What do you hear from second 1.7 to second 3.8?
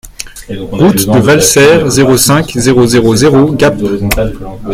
zéro cinq, zéro zéro zéro Gap